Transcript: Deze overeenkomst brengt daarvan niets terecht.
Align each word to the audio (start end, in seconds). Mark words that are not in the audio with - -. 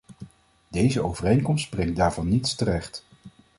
Deze 0.67 1.03
overeenkomst 1.03 1.69
brengt 1.69 1.95
daarvan 1.95 2.27
niets 2.29 2.55
terecht. 2.55 3.03